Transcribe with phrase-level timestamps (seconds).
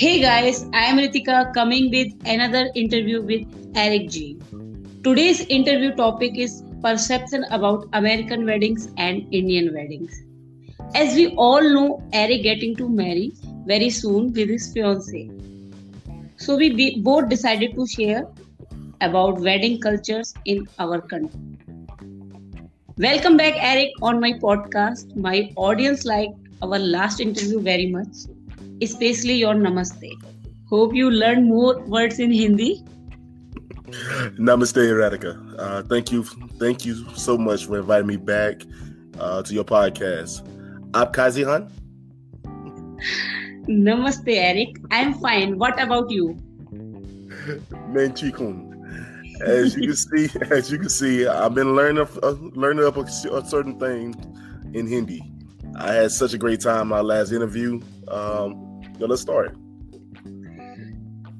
[0.00, 4.38] Hey guys, I am Ritika coming with another interview with Eric G.
[5.02, 10.22] Today's interview topic is perception about American weddings and Indian weddings.
[10.94, 13.32] As we all know, Eric getting to marry
[13.66, 15.28] very soon with his fiance.
[16.36, 18.24] So we both decided to share
[19.00, 21.40] about wedding cultures in our country.
[22.98, 25.16] Welcome back, Eric, on my podcast.
[25.16, 28.28] My audience liked our last interview very much,
[28.82, 30.12] especially your namaste.
[30.68, 32.84] Hope you learn more words in Hindi.
[34.38, 35.32] Namaste, Radhika.
[35.58, 36.24] Uh, thank you,
[36.58, 38.62] thank you so much for inviting me back
[39.18, 40.44] uh, to your podcast.
[41.12, 41.70] Kazi han?
[43.68, 44.76] Namaste, Eric.
[44.90, 45.58] I'm fine.
[45.58, 46.36] What about you?
[47.88, 48.68] Main chikun
[49.40, 49.96] as you can
[50.28, 54.14] see, as you can see, I've been learning uh, learning up a, a, certain thing
[54.74, 55.22] in Hindi.
[55.76, 57.80] I had such a great time my last interview.
[58.08, 58.67] Um,
[58.98, 59.56] so let's start.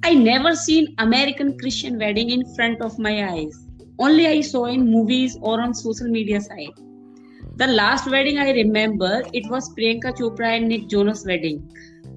[0.02, 3.66] I never seen American Christian wedding in front of my eyes.
[3.98, 6.78] Only I saw in movies or on social media site.
[7.56, 11.68] The last wedding I remember, it was Priyanka Chopra and Nick Jonas wedding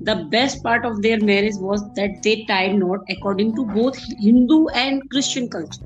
[0.04, 4.68] the best part of their marriage was that they tied knot according to both Hindu
[4.70, 5.86] and Christian culture.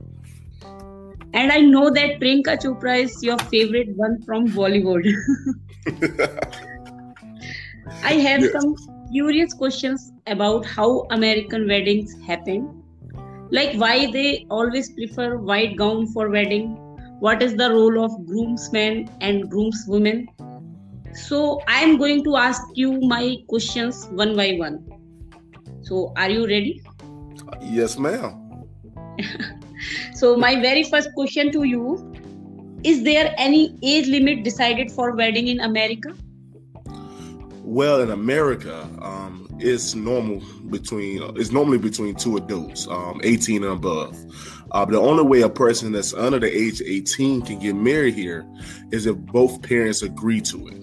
[1.33, 5.05] And I know that Priyanka Chopra is your favorite one from Bollywood.
[8.03, 8.51] I have yes.
[8.53, 8.75] some
[9.11, 12.83] curious questions about how American weddings happen.
[13.51, 16.75] Like why they always prefer white gown for wedding.
[17.19, 20.27] What is the role of groomsmen and groomswomen?
[21.13, 24.83] So I am going to ask you my questions one by one.
[25.81, 26.81] So are you ready?
[27.61, 28.65] Yes, ma'am.
[30.13, 32.13] so my very first question to you
[32.83, 36.13] is there any age limit decided for wedding in America?
[37.67, 43.73] Well, in America, um, it's normal between it's normally between two adults, um, 18 and
[43.73, 44.15] above.
[44.71, 48.13] Uh, the only way a person that's under the age of 18 can get married
[48.13, 48.45] here
[48.91, 50.77] is if both parents agree to it.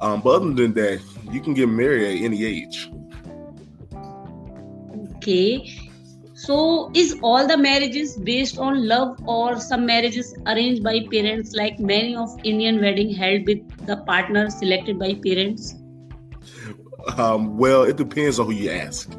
[0.00, 2.90] Um, but other than that, you can get married at any age.
[5.16, 5.78] Okay.
[6.32, 11.78] So, is all the marriages based on love, or some marriages arranged by parents, like
[11.78, 15.74] many of Indian wedding held with the partner selected by parents?
[17.18, 19.10] Um, well, it depends on who you ask.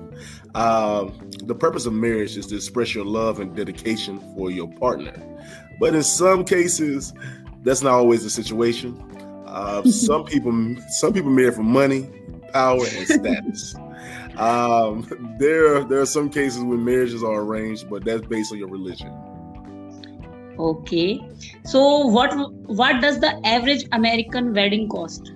[0.55, 5.13] Um, the purpose of marriage is to express your love and dedication for your partner,
[5.79, 7.13] but in some cases,
[7.63, 8.97] that's not always the situation.
[9.45, 12.09] Uh, some people, some people marry for money,
[12.53, 13.75] power, and status.
[14.37, 18.69] um, there, there are some cases where marriages are arranged, but that's based on your
[18.69, 19.13] religion.
[20.57, 21.19] Okay,
[21.65, 22.33] so what
[22.67, 25.33] what does the average American wedding cost?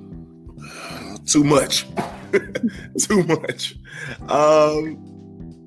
[1.26, 1.86] Too much,
[3.00, 3.76] too much.
[4.28, 5.10] Um,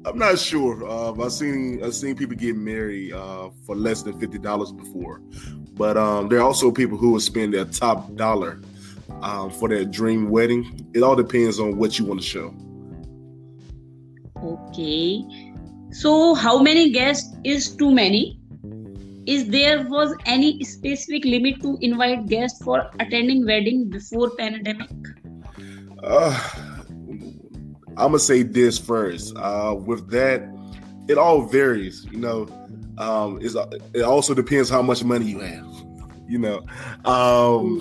[0.04, 0.84] I'm not sure.
[0.88, 5.20] Uh, I've seen I've seen people get married uh, for less than fifty dollars before,
[5.74, 8.60] but um, there are also people who will spend their top dollar
[9.22, 10.88] um, for their dream wedding.
[10.94, 12.54] It all depends on what you want to show.
[14.42, 15.24] Okay.
[15.92, 18.40] So, how many guests is too many?
[19.26, 24.90] Is there was any specific limit to invite guests for attending wedding before pandemic?
[26.02, 26.48] Uh,
[27.96, 29.36] I'm gonna say this first.
[29.36, 30.42] Uh, with that,
[31.08, 32.06] it all varies.
[32.10, 32.48] You know,
[32.98, 35.66] um, it also depends how much money you have.
[36.28, 36.66] You know,
[37.04, 37.80] um,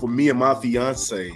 [0.00, 1.30] for me and my fiance,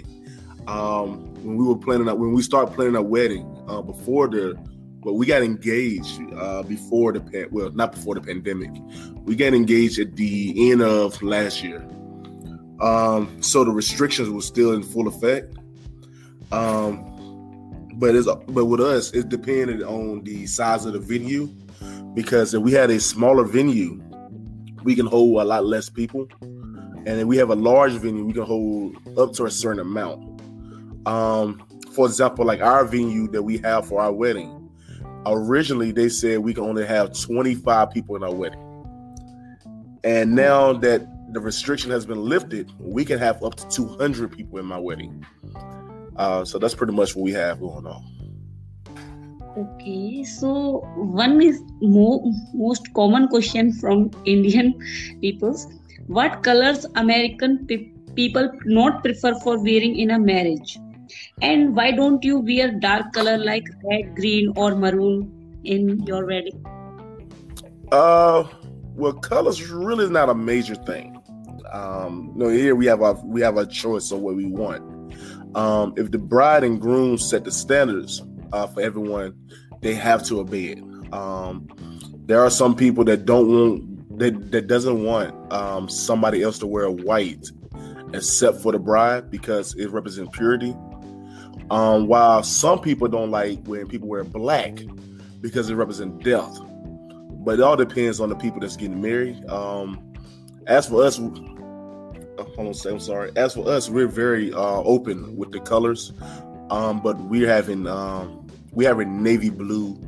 [0.67, 4.55] um, when we were planning out, when we started planning our wedding, uh, before the,
[5.03, 8.71] but we got engaged uh, before the pan, well, not before the pandemic.
[9.23, 11.85] We got engaged at the end of last year.
[12.81, 15.55] Um, so the restrictions were still in full effect.
[16.51, 17.05] Um,
[17.95, 21.47] but it's but with us, it depended on the size of the venue
[22.13, 24.01] because if we had a smaller venue,
[24.83, 28.33] we can hold a lot less people, and if we have a large venue, we
[28.33, 30.41] can hold up to a certain amount.
[31.05, 34.69] Um, for example, like our venue that we have for our wedding,
[35.25, 38.63] originally they said we can only have 25 people in our wedding,
[40.03, 44.57] and now that the restriction has been lifted, we can have up to 200 people
[44.57, 45.25] in my wedding.
[46.19, 48.03] Uh, so that's pretty much what we have going on.
[49.57, 52.21] Okay, so one is more,
[52.53, 54.73] most common question from Indian
[55.21, 55.65] peoples:
[56.07, 60.77] What colors American pe- people not prefer for wearing in a marriage,
[61.41, 65.23] and why don't you wear dark color like red, green, or maroon
[65.63, 66.61] in your wedding?
[67.93, 68.43] Uh,
[68.93, 71.17] well, colors really is not a major thing.
[71.71, 74.88] Um, no, here we have a we have a choice of what we want.
[75.55, 78.21] Um, if the bride and groom set the standards,
[78.53, 79.35] uh, for everyone,
[79.81, 81.13] they have to obey it.
[81.13, 81.67] Um,
[82.25, 86.67] there are some people that don't want that that doesn't want um, somebody else to
[86.67, 87.49] wear white
[88.13, 90.75] except for the bride because it represents purity.
[91.71, 94.81] Um, while some people don't like when people wear black
[95.41, 96.59] because it represents death.
[97.41, 99.47] But it all depends on the people that's getting married.
[99.47, 100.13] Um,
[100.67, 101.19] as for us,
[102.43, 103.31] hold on, say I'm sorry.
[103.35, 106.13] As for us, we're very uh, open with the colors,
[106.69, 109.99] um, but we're having um, we have a navy blue,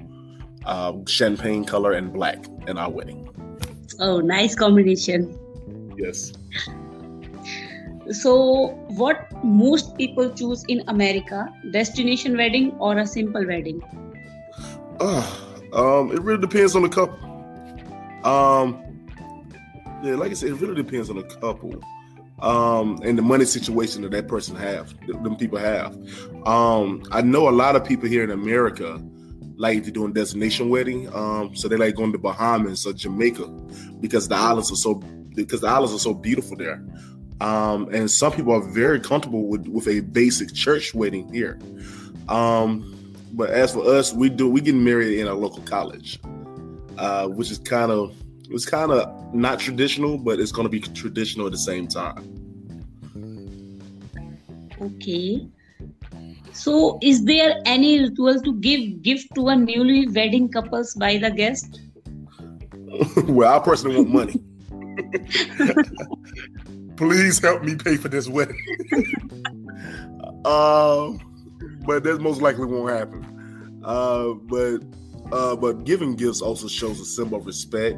[0.66, 3.28] uh, champagne color, and black in our wedding.
[4.00, 5.38] Oh, nice combination.
[5.98, 6.34] Yes.
[8.10, 13.82] So, what most people choose in America: destination wedding or a simple wedding?
[15.00, 15.26] Uh,
[15.74, 17.28] um, it really depends on the couple.
[18.24, 18.84] Um,
[20.04, 21.82] yeah, like I said, it really depends on the couple
[22.42, 25.96] um, and the money situation that that person have, them people have.
[26.46, 29.02] Um, I know a lot of people here in America
[29.58, 31.14] like to do a destination wedding.
[31.14, 33.48] Um, so they like going to Bahamas or Jamaica
[34.00, 34.96] because the islands are so
[35.36, 36.84] because the islands are so beautiful there.
[37.40, 41.60] Um, and some people are very comfortable with, with a basic church wedding here.
[42.28, 46.20] Um, but as for us, we do we get married in a local college,
[46.98, 48.16] uh, which is kind of
[48.52, 52.42] it's kind of not traditional, but it's going to be traditional at the same time.
[54.82, 55.48] Okay.
[56.54, 61.32] So, is there any ritual to give gift to a newly wedding couples by the
[61.32, 61.80] guest?
[63.28, 64.44] well, I personally want money.
[66.98, 68.60] Please help me pay for this wedding.
[70.46, 71.20] um,
[71.86, 73.82] but that most likely won't happen.
[73.84, 74.84] Uh, but
[75.32, 77.98] uh, but giving gifts also shows a symbol of respect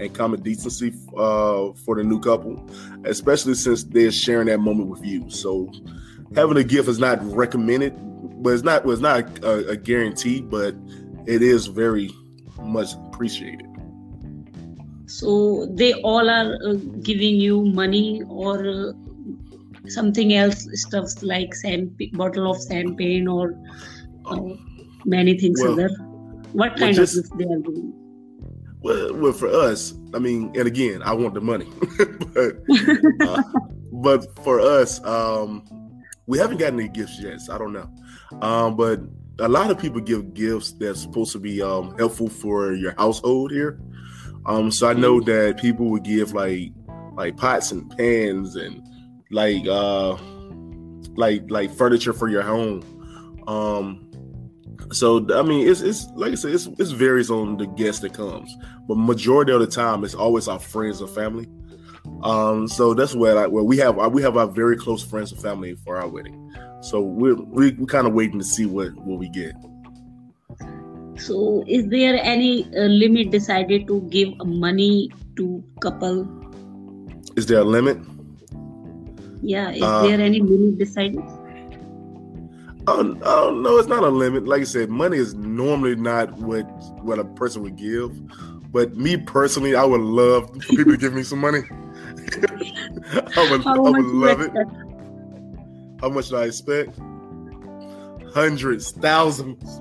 [0.00, 2.68] and common decency uh, for the new couple,
[3.04, 5.28] especially since they're sharing that moment with you.
[5.30, 5.70] So
[6.34, 7.94] having a gift is not recommended,
[8.42, 10.74] but it's not it's not a, a guarantee, but
[11.26, 12.10] it is very
[12.62, 13.66] much appreciated.
[15.06, 18.92] So they all are uh, giving you money or uh,
[19.88, 23.54] something else, stuff like sand bottle of champagne or
[24.26, 24.40] uh,
[25.04, 25.88] many things well, other.
[26.52, 28.01] What kind well, just, of gift they are giving?
[28.82, 31.68] Well, well, for us, I mean, and again, I want the money,
[32.34, 32.56] but
[33.28, 33.42] uh,
[33.92, 37.40] but for us, um, we haven't gotten any gifts yet.
[37.40, 37.88] So I don't know,
[38.40, 39.00] um, but
[39.38, 43.50] a lot of people give gifts that's supposed to be um, helpful for your household
[43.50, 43.80] here.
[44.46, 45.26] Um, so I know mm.
[45.26, 46.72] that people would give like
[47.14, 48.82] like pots and pans and
[49.30, 50.16] like uh
[51.14, 52.82] like like furniture for your home.
[53.46, 54.11] Um,
[54.92, 58.14] so I mean, it's it's like I said, it's it varies on the guest that
[58.14, 58.56] comes,
[58.86, 61.48] but majority of the time, it's always our friends or family.
[62.22, 65.32] Um, so that's where like where we have our, we have our very close friends
[65.32, 66.54] and family for our wedding.
[66.82, 69.54] So we're we, we're kind of waiting to see what what we get.
[71.18, 76.26] So, is there any uh, limit decided to give money to couple?
[77.36, 77.98] Is there a limit?
[79.42, 81.22] Yeah, is uh, there any limit decided?
[82.88, 84.46] Oh, oh no, it's not a limit.
[84.46, 86.64] Like I said, money is normally not what
[87.02, 88.10] what a person would give.
[88.72, 91.60] But me personally, I would love for people to give me some money.
[93.36, 94.50] I would, I would love it.
[96.00, 96.98] How much do I expect?
[98.34, 99.80] Hundreds, thousands.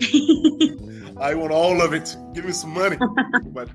[1.20, 2.14] I want all of it.
[2.34, 2.98] Give me some money.
[3.46, 3.68] but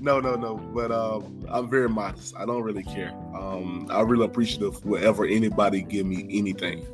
[0.00, 0.56] no, no, no.
[0.56, 2.34] But um, I'm very modest.
[2.36, 3.10] I don't really care.
[3.34, 6.86] Um, I really appreciative wherever anybody give me anything,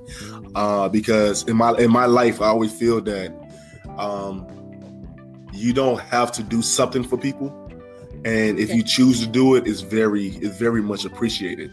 [0.55, 3.33] uh, because in my in my life, I always feel that
[3.97, 4.47] um,
[5.53, 7.51] you don't have to do something for people,
[8.25, 11.73] and if you choose to do it, it's very it's very much appreciated.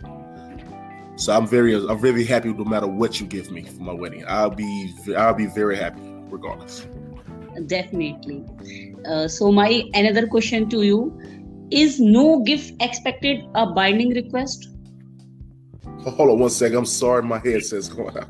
[1.16, 4.24] So I'm very I'm very happy no matter what you give me for my wedding.
[4.28, 6.86] I'll be I'll be very happy regardless.
[7.68, 8.46] Definitely.
[9.06, 11.20] Uh, so my another question to you
[11.72, 14.70] is no gift expected a binding request?
[16.04, 16.78] Hold on one second.
[16.78, 18.30] I'm sorry, my head says going out.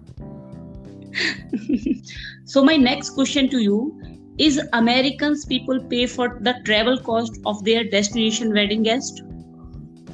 [2.45, 4.01] so my next question to you
[4.37, 9.21] is Americans people pay for the travel cost of their destination wedding guest?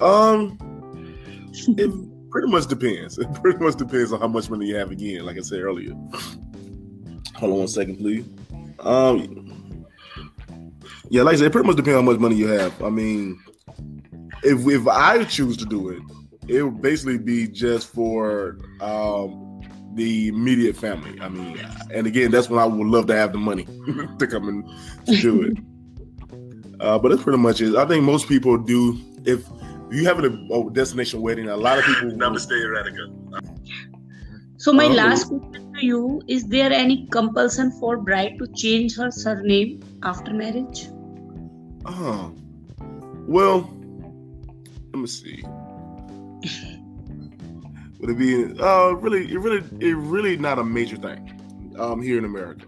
[0.02, 0.58] Um
[1.68, 1.92] it
[2.30, 3.18] pretty much depends.
[3.26, 5.94] It pretty much depends on how much money you have again, like I said earlier.
[7.36, 8.26] Hold on one second, please.
[8.79, 9.86] Um,
[11.10, 12.82] yeah, like I said, it pretty much depends on how much money you have.
[12.82, 13.39] I mean,
[14.44, 16.01] if if I choose to do it,
[16.48, 19.62] it would basically be just for um,
[19.94, 21.20] the immediate family.
[21.22, 21.60] I mean,
[21.94, 23.65] and again, that's when I would love to have the money
[24.20, 25.58] to come and do it.
[26.82, 27.74] Uh, but that's pretty much it.
[27.77, 29.00] I think most people do.
[29.24, 29.48] If
[29.91, 32.12] you have a, a destination wedding, a lot of people.
[32.12, 33.08] Namaste, Radhika.
[34.58, 38.96] So my uh, last question to you is there any compulsion for bride to change
[38.98, 40.88] her surname after marriage?
[41.86, 42.29] Uh,
[43.27, 43.70] well,
[44.94, 45.44] let me see.
[48.00, 52.17] Would it be uh really it really it really not a major thing um here
[52.17, 52.67] in America.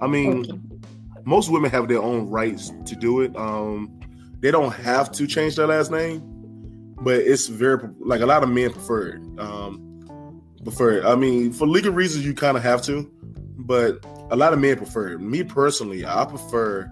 [0.00, 0.60] I mean okay.
[1.24, 3.34] most women have their own rights to do it.
[3.36, 4.00] Um
[4.40, 6.22] they don't have to change their last name,
[7.00, 9.40] but it's very like a lot of men prefer it.
[9.40, 9.95] Um
[10.66, 11.04] prefer it.
[11.04, 13.10] I mean, for legal reasons you kind of have to,
[13.58, 15.20] but a lot of men prefer it.
[15.20, 16.90] Me personally, I prefer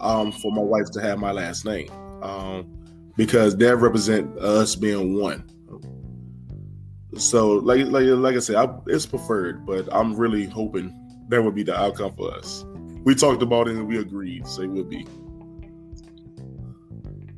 [0.00, 1.90] um for my wife to have my last name.
[2.22, 2.70] Um
[3.16, 5.48] because that represent us being one.
[7.16, 10.92] So, like, like, like I said, I, it's preferred, but I'm really hoping
[11.28, 12.64] that would be the outcome for us.
[13.04, 15.06] We talked about it and we agreed, so it would be.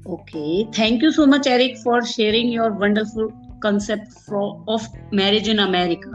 [0.07, 5.59] Okay, thank you so much, Eric, for sharing your wonderful concept for, of marriage in
[5.59, 6.11] America.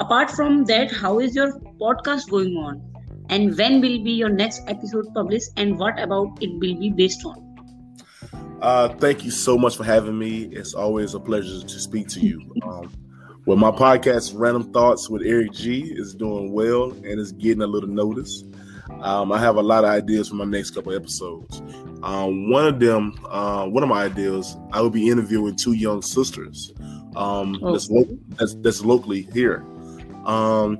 [0.00, 2.82] Apart from that, how is your podcast going on?
[3.28, 5.50] And when will be your next episode published?
[5.56, 7.52] And what about it will be based on?
[8.60, 10.44] Uh, thank you so much for having me.
[10.52, 12.52] It's always a pleasure to speak to you.
[12.62, 12.92] Um,
[13.44, 17.66] well, my podcast, Random Thoughts with Eric G, is doing well and is getting a
[17.66, 18.44] little notice.
[19.00, 21.62] Um, I have a lot of ideas for my next couple episodes.
[22.02, 26.02] Um, one of them, uh, one of my ideas, I will be interviewing two young
[26.02, 26.72] sisters
[27.16, 27.72] um, oh.
[27.72, 29.64] that's, lo- that's, that's, locally here.
[30.24, 30.78] Um,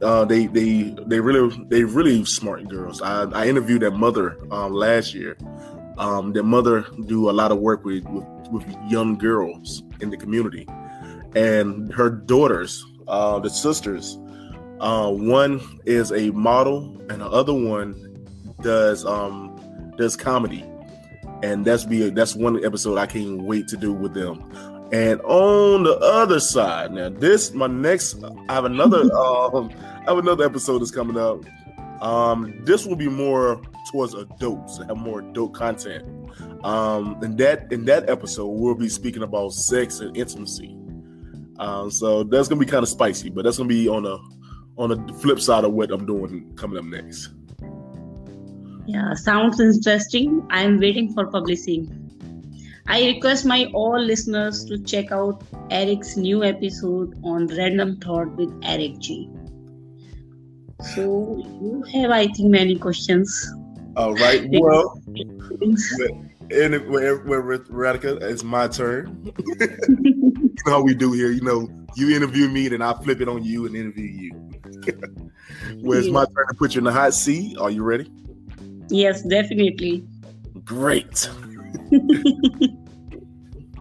[0.00, 3.02] uh, they they they really they really smart girls.
[3.02, 5.36] I, I interviewed their mother um, last year,
[5.98, 10.16] um, their mother do a lot of work with, with, with young girls in the
[10.16, 10.68] community,
[11.34, 14.18] and her daughters, uh, the sisters,
[14.80, 18.26] uh, one is a model, and the other one
[18.62, 20.64] does um, does comedy,
[21.42, 24.42] and that's be that's one episode I can't wait to do with them.
[24.90, 30.18] And on the other side, now this my next, I have another um, I have
[30.18, 31.44] another episode that's coming up.
[32.02, 36.04] Um, this will be more towards adults, have more adult content.
[36.64, 40.76] Um, in that in that episode, we'll be speaking about sex and intimacy.
[41.58, 44.18] Um, so that's gonna be kind of spicy, but that's gonna be on the
[44.78, 47.30] on the flip side of what I'm doing coming up next.
[48.86, 50.46] Yeah, sounds interesting.
[50.50, 52.08] I'm waiting for publishing.
[52.86, 58.50] I request my all listeners to check out Eric's new episode on Random Thought with
[58.62, 59.28] Eric G.
[60.94, 63.52] So you have, I think, many questions.
[63.96, 64.48] All right.
[64.48, 65.02] Well,
[66.50, 69.32] and where, where Radhika, it's my turn.
[69.38, 71.30] you know how we do here.
[71.30, 74.32] You know, you interview me, then I flip it on you and interview you.
[75.76, 76.12] well, it's yeah.
[76.12, 77.58] my turn to put you in the hot seat.
[77.58, 78.10] Are you ready?
[78.88, 80.06] Yes, definitely.
[80.64, 81.28] Great.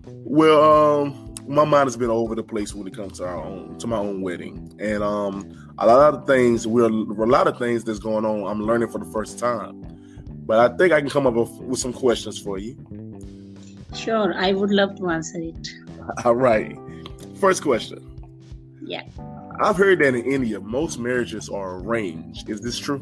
[0.05, 3.37] well, um, my mind has been all over the place when it comes to our
[3.37, 7.57] own to my own wedding, and um, a lot of things we're a lot of
[7.57, 8.45] things that's going on.
[8.49, 9.96] I'm learning for the first time
[10.47, 12.75] but I think I can come up with, some questions for you.
[13.93, 15.69] Sure, I would love to answer it.
[16.25, 16.75] All right.
[17.39, 17.99] First question.
[18.81, 19.03] Yeah.
[19.59, 22.49] I've heard that in India, most marriages are arranged.
[22.49, 23.01] Is this true?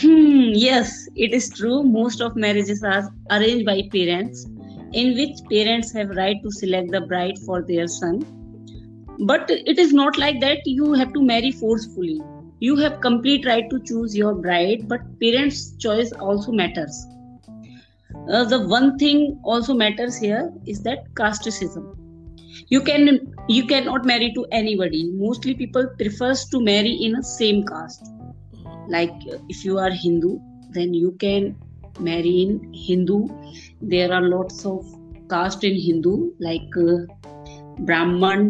[0.00, 1.82] Hmm, yes, it is true.
[1.82, 4.44] Most of marriages are arranged by parents,
[4.92, 8.22] in which parents have right to select the bride for their son.
[9.20, 12.20] But it is not like that you have to marry forcefully
[12.64, 17.06] you have complete right to choose your bride but parents choice also matters.
[18.30, 21.94] Uh, the one thing also matters here is that casteism.
[22.68, 25.02] You can you cannot marry to anybody.
[25.12, 28.06] Mostly people prefers to marry in a same caste.
[28.88, 29.12] Like
[29.48, 30.38] if you are hindu
[30.70, 31.56] then you can
[32.00, 33.18] marry in hindu.
[33.82, 34.86] There are lots of
[35.28, 36.96] caste in hindu like uh,
[37.80, 38.48] brahman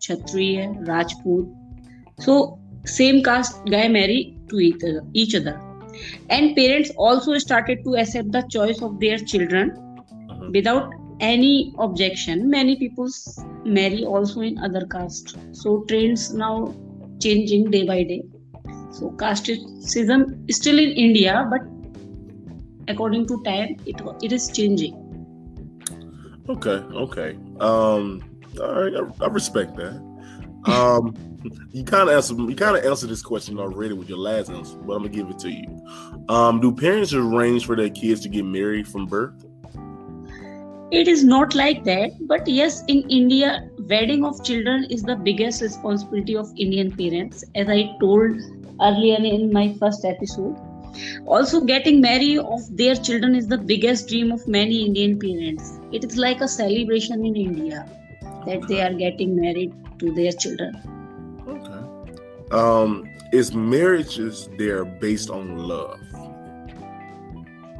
[0.00, 1.48] kshatriya rajput.
[2.18, 4.60] So same caste guy marry to
[5.12, 5.60] each other
[6.30, 9.70] and parents also started to accept the choice of their children
[10.30, 10.50] uh-huh.
[10.52, 12.50] without any objection.
[12.50, 13.08] Many people
[13.64, 15.36] marry also in other caste.
[15.52, 16.74] So trends now
[17.20, 18.22] changing day by day.
[18.90, 21.62] So casteism is still in india but
[22.88, 24.94] according to time it, it is changing.
[26.48, 27.36] Okay okay.
[27.60, 28.22] Um
[28.60, 30.00] all right I, I respect that.
[30.66, 31.33] Um
[31.72, 34.76] you kind of answered you kind of answered this question already with your last answer,
[34.78, 35.86] but I'm gonna give it to you.
[36.28, 39.44] Um, do parents arrange for their kids to get married from birth?
[40.90, 45.60] It is not like that, but yes, in India, wedding of children is the biggest
[45.60, 48.36] responsibility of Indian parents, as I told
[48.80, 50.56] earlier in my first episode.
[51.26, 55.80] Also, getting married of their children is the biggest dream of many Indian parents.
[55.90, 57.88] It is like a celebration in India
[58.46, 60.93] that they are getting married to their children.
[62.50, 65.98] Um, is marriages there based on love?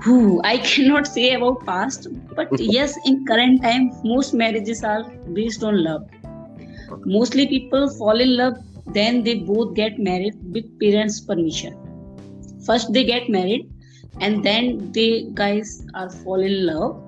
[0.02, 5.62] Who I cannot say about past, but yes, in current time, most marriages are based
[5.62, 6.08] on love.
[7.04, 11.78] Mostly people fall in love, then they both get married with parents' permission.
[12.66, 13.70] First they get married,
[14.20, 17.00] and then they guys are fall in love.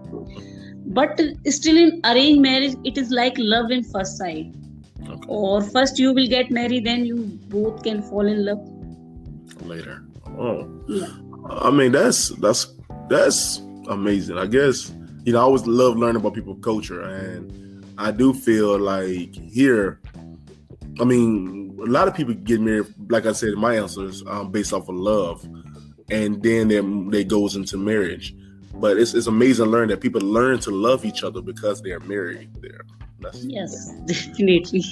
[0.87, 4.55] But still in arranged marriage, it is like love in first sight.
[5.09, 5.25] Okay.
[5.29, 7.17] Or first you will get married, then you
[7.49, 8.61] both can fall in love
[9.63, 10.05] later.
[10.39, 11.09] Oh, yeah.
[11.49, 12.75] I mean that's that's
[13.09, 13.59] that's
[13.89, 14.39] amazing.
[14.39, 14.93] I guess
[15.25, 20.01] you know I always love learning about people's culture, and I do feel like here,
[21.01, 22.87] I mean, a lot of people get married.
[23.09, 25.45] Like I said, my answers um, based off of love,
[26.11, 28.35] and then they they goes into marriage.
[28.75, 31.93] But it's it's amazing to learn that people learn to love each other because they
[31.93, 32.51] are married.
[32.61, 32.83] There.
[33.21, 34.85] That's, yes, definitely.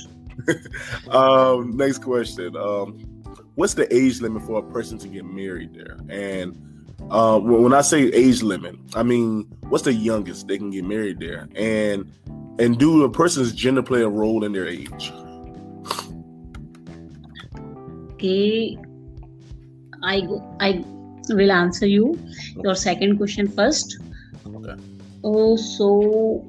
[1.11, 2.57] um, next question.
[2.57, 3.23] Um,
[3.55, 5.99] what's the age limit for a person to get married there?
[6.09, 10.85] And uh, when I say age limit, I mean what's the youngest they can get
[10.85, 12.11] married there, and
[12.59, 15.13] and do a person's gender play a role in their age?
[18.15, 18.79] Okay,
[20.03, 20.23] I
[20.61, 20.85] I
[21.29, 22.19] will answer you
[22.63, 24.01] your second question first.
[24.47, 24.81] Okay.
[25.23, 26.45] Oh, so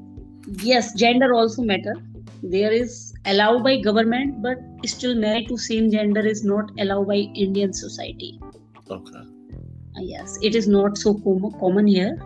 [0.47, 1.95] yes, gender also matter.
[2.43, 7.15] There is allowed by government, but still married to same gender is not allowed by
[7.15, 8.39] Indian society.
[8.89, 9.17] Okay.
[9.17, 12.21] Uh, yes, it is not so com- common here.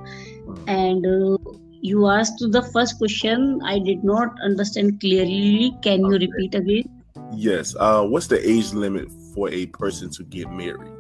[0.68, 1.38] And uh,
[1.82, 3.62] you asked the first question.
[3.64, 5.74] I did not understand clearly.
[5.82, 6.26] Can okay.
[6.26, 7.02] you repeat again?
[7.34, 7.76] Yes.
[7.80, 10.92] Uh, what's the age limit for a person to get married?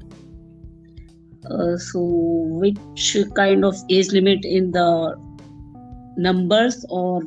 [1.49, 5.28] Uh, so, which kind of age limit in the
[6.19, 7.21] numbers or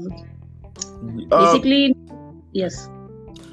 [1.30, 1.96] uh, basically?
[2.52, 2.88] Yes.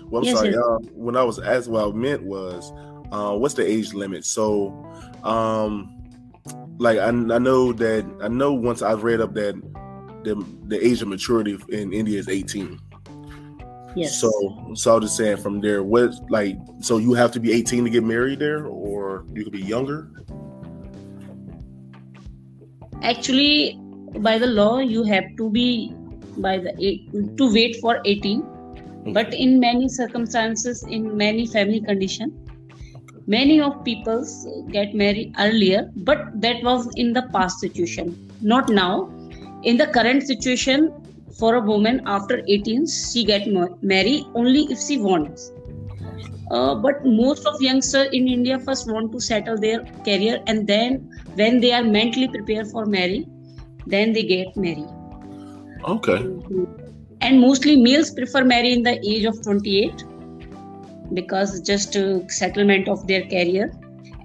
[0.10, 0.50] Well, I'm yes, sorry.
[0.50, 0.58] Yes.
[0.58, 2.72] Uh, when I was asked, what I meant was,
[3.12, 4.26] uh, what's the age limit?
[4.26, 4.70] So,
[5.24, 5.96] um,
[6.78, 9.56] like I, I know that I know once I've read up that
[10.24, 12.80] the the age of maturity in India is 18.
[13.96, 14.20] Yes.
[14.20, 14.30] So,
[14.76, 17.84] so I was just saying from there, what like, so you have to be 18
[17.86, 20.12] to get married there, or you could be younger.
[23.02, 23.80] Actually,
[24.18, 25.94] by the law, you have to be
[26.38, 26.72] by the
[27.38, 28.44] to wait for 18
[29.14, 32.32] but in many circumstances in many family condition
[33.28, 34.26] many of people
[34.72, 38.16] get married earlier but that was in the past situation.
[38.42, 39.10] Not now.
[39.64, 40.92] In the current situation
[41.38, 43.48] for a woman after 18 she get
[43.82, 45.52] married only if she wants.
[46.52, 50.96] Uh, but most of youngsters in india first want to settle their career and then
[51.36, 53.28] when they are mentally prepared for marriage
[53.90, 54.90] then they get married.
[55.84, 56.26] Okay.
[57.22, 60.04] And mostly males prefer marry in the age of 28
[61.14, 63.72] because just uh, settlement of their career.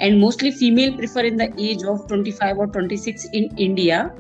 [0.01, 4.11] And mostly female prefer in the age of 25 or 26 in india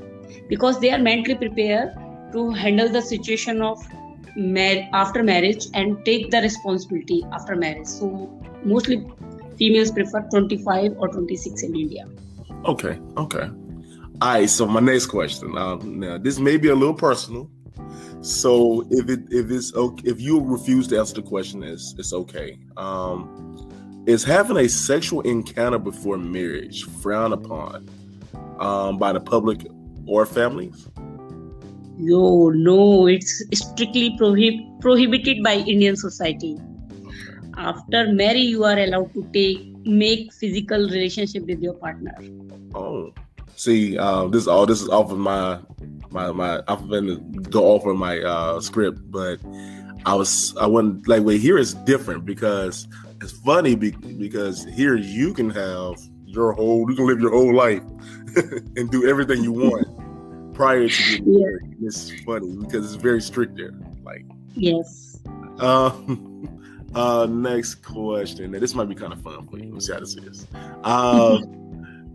[0.48, 1.90] because they are mentally prepared
[2.33, 3.78] to handle the situation of
[4.37, 7.87] mar- after marriage and take the responsibility after marriage.
[7.87, 8.30] So
[8.64, 9.04] mostly
[9.59, 12.07] females prefer 25 or 26 in india.
[12.66, 13.50] Okay okay
[14.20, 17.50] all right so my next question um, now this may be a little personal
[18.24, 22.14] so if it if it's okay, if you refuse to answer the question, it's it's
[22.14, 22.59] okay.
[22.79, 27.87] Um, is having a sexual encounter before marriage frowned upon
[28.59, 29.66] um, by the public
[30.07, 30.88] or families?
[31.98, 36.57] No, no, it's strictly prohib- prohibited by Indian society.
[37.59, 42.16] After marriage, you are allowed to take make physical relationship with your partner.
[42.74, 43.12] Oh,
[43.56, 45.60] see, uh, this all this is off of my
[46.10, 49.38] my my I've been go over my uh, script, but
[50.06, 52.86] I was I wasn't like wait here is different because
[53.20, 57.54] it's funny be, because here you can have your whole you can live your whole
[57.54, 57.82] life
[58.76, 61.40] and do everything you want prior to getting yeah.
[61.40, 61.76] married.
[61.82, 63.74] It's funny because it's very strict there.
[64.02, 65.18] Like yes.
[65.58, 66.30] Um.
[66.94, 68.52] Uh, next question.
[68.52, 69.72] Now, this might be kind of fun for you.
[69.72, 70.46] Let's see how this is.
[70.84, 71.40] Uh,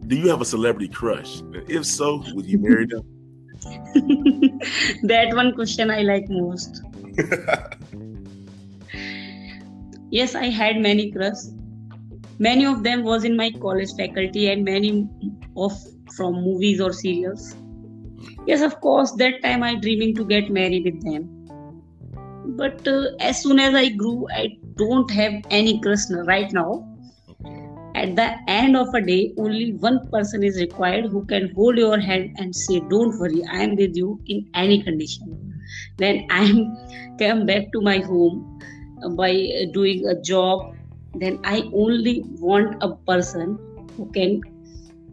[0.10, 1.42] do you have a celebrity crush?
[1.68, 3.04] If so, would you marry them?
[5.04, 6.82] that one question I like most.
[10.10, 11.54] yes, I had many crushes.
[12.40, 15.08] Many of them was in my college faculty and many
[15.56, 15.74] of
[16.16, 17.56] from movies or serials.
[18.48, 21.30] Yes, of course, that time I dreaming to get married with them.
[22.58, 26.99] But uh, as soon as I grew, I don't have any crush right now
[28.00, 32.00] at the end of a day, only one person is required who can hold your
[32.00, 35.60] hand and say, Don't worry, I am with you in any condition.
[35.98, 36.78] When I am
[37.20, 38.60] come back to my home
[39.04, 40.76] uh, by uh, doing a job
[41.16, 43.58] then I only want a person
[43.98, 44.42] who can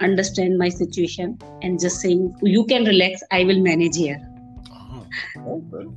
[0.01, 3.23] understand my situation and just saying, "You can relax.
[3.31, 4.21] I will manage here."
[4.71, 5.89] Oh, okay.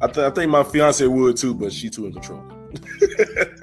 [0.00, 2.44] I, th- I think my fiance would too, but she too in control.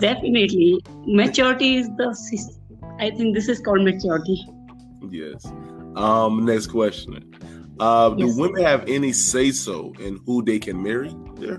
[0.00, 2.08] Definitely, maturity is the.
[2.98, 4.44] I think this is called maturity.
[5.10, 5.46] Yes.
[5.96, 6.44] Um.
[6.44, 7.22] Next question.
[7.78, 8.34] Uh, yes.
[8.34, 11.14] Do women have any say so in who they can marry?
[11.34, 11.58] There.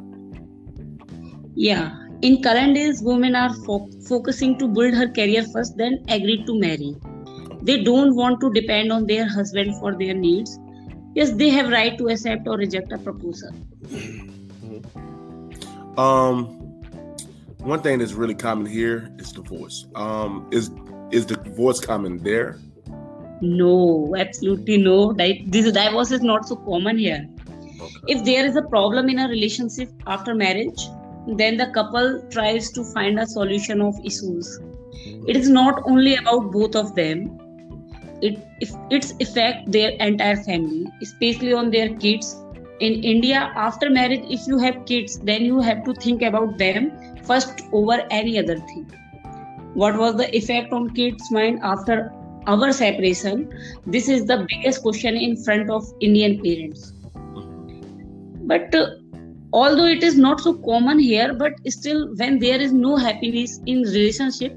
[1.56, 1.96] Yeah.
[2.24, 6.60] In current days, women are fo- focusing to build her career first, then agree to
[6.60, 6.96] marry.
[7.62, 10.58] They don't want to depend on their husband for their needs.
[11.14, 13.52] Yes, they have right to accept or reject a proposal.
[15.98, 16.67] Um,
[17.68, 19.88] one thing that's really common here is divorce.
[19.96, 20.72] Um, is
[21.12, 22.60] is divorce common there?
[23.42, 25.14] No, absolutely no.
[25.14, 27.28] This divorce is not so common here.
[27.80, 27.96] Okay.
[28.08, 30.88] If there is a problem in a relationship after marriage,
[31.42, 34.60] then the couple tries to find a solution of issues.
[35.28, 37.38] It is not only about both of them.
[38.22, 42.36] It if it's affect their entire family, especially on their kids.
[42.80, 46.92] In India, after marriage, if you have kids, then you have to think about them
[47.28, 48.86] first over any other thing.
[49.74, 52.12] What was the effect on kids' mind after
[52.48, 53.50] our separation?
[53.86, 56.94] This is the biggest question in front of indian parents.
[58.52, 58.88] But uh,
[59.54, 63.82] although it is not so common here but still when there is no happiness in
[63.82, 64.56] relationship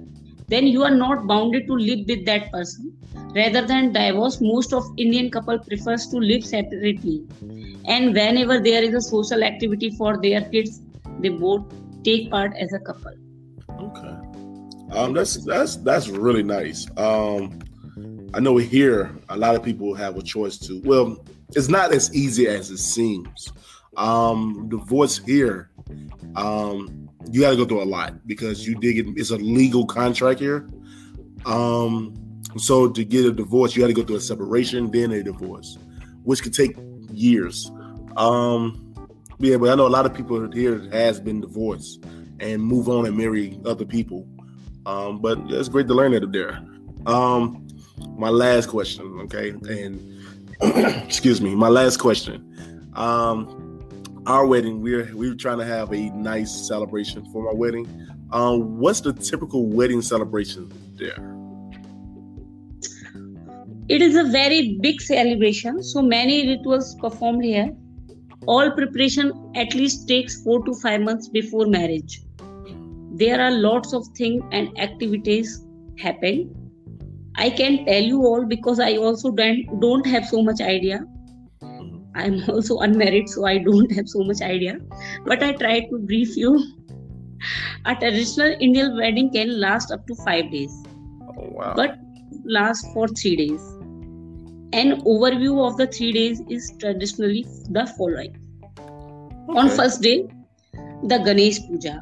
[0.49, 2.97] then you are not bounded to live with that person.
[3.35, 7.23] Rather than divorce most of indian couple prefers to live separately.
[7.87, 10.81] And whenever there is a social activity for their kids
[11.19, 11.65] they both
[12.05, 13.13] take part as a couple
[13.81, 14.17] okay
[14.97, 17.59] um that's that's that's really nice um
[18.33, 20.81] I know here a lot of people have a choice to.
[20.85, 21.25] Well,
[21.57, 23.53] it's not as easy as it seems.
[23.97, 25.71] Um, divorce here,
[26.37, 29.07] um, you got to go through a lot because you dig it.
[29.17, 30.69] It's a legal contract here.
[31.45, 32.15] Um,
[32.57, 35.77] so to get a divorce, you got to go through a separation, then a divorce,
[36.23, 36.77] which could take
[37.13, 37.71] years.
[38.17, 38.90] Um,
[39.41, 42.05] yeah, but I know a lot of people here has been divorced
[42.41, 44.29] and move on and marry other people.
[44.87, 46.61] Um, but it's great to learn that there.
[47.07, 47.67] Um,
[48.19, 49.51] my last question, okay?
[49.51, 50.23] And
[51.05, 52.47] excuse me, my last question.
[52.95, 53.57] Um,
[54.27, 57.87] our wedding, we're we're trying to have a nice celebration for my wedding.
[58.33, 61.17] Um, what's the typical wedding celebration there?
[63.89, 67.75] It is a very big celebration, so many rituals performed here.
[68.47, 72.23] All preparation at least takes four to five months before marriage.
[73.13, 75.67] There are lots of things and activities
[75.99, 76.55] happen
[77.37, 81.01] I can tell you all because I also don't don't have so much idea.
[82.15, 84.79] I'm also unmarried, so I don't have so much idea.
[85.25, 86.53] But I try to brief you.
[87.87, 90.75] A traditional Indian wedding can last up to five days.
[91.23, 91.73] Oh, wow.
[91.77, 91.97] But
[92.45, 93.63] last for three days.
[94.73, 98.37] An overview of the three days is traditionally the following.
[99.49, 99.59] Okay.
[99.59, 100.29] On first day,
[101.03, 102.01] the Ganesh Puja.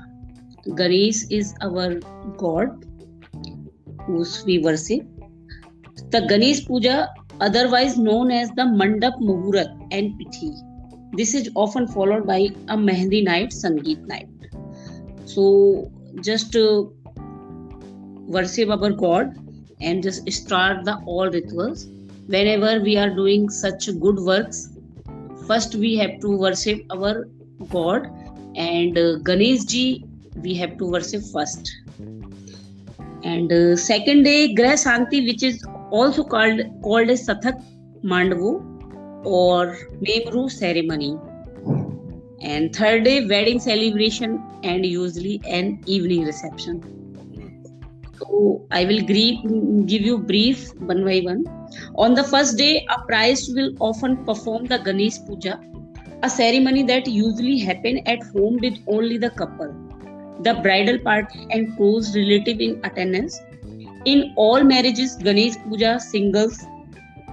[0.74, 1.94] Ganesh is our
[2.36, 2.84] god
[4.06, 5.06] whose we worship
[6.10, 7.08] the Ganesh Puja,
[7.40, 10.52] otherwise known as the Mandap Muhurat and Pithi.
[11.16, 14.28] This is often followed by a Mehndi night, Sangeet night.
[15.24, 15.90] So
[16.22, 16.84] just uh,
[18.26, 19.36] worship our God
[19.80, 21.86] and just start the all rituals.
[22.32, 24.68] Whenever we are doing such good works,
[25.46, 27.26] first we have to worship our
[27.70, 28.06] God
[28.54, 30.04] and uh, Ganesh ji
[30.42, 31.70] we have to worship first.
[33.24, 37.64] And uh, second day, Grah Shanti, which is also called called as Sathak
[38.04, 38.52] Mandvu
[39.24, 41.16] or Memru ceremony.
[42.42, 46.97] And third day, wedding celebration and usually an evening reception.
[48.18, 51.44] So I will give you brief one by one.
[51.96, 55.60] On the first day, a priest will often perform the Ganesh Puja,
[56.22, 59.74] a ceremony that usually happen at home with only the couple,
[60.42, 63.40] the bridal party and close relative in attendance
[64.04, 66.64] in all marriages, Ganesh Puja singles,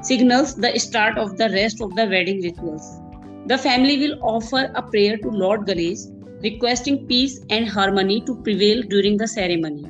[0.02, 3.00] signals the start of the rest of the wedding rituals.
[3.46, 6.08] The family will offer a prayer to Lord Ganesh,
[6.42, 9.86] requesting peace and harmony to prevail during the ceremony.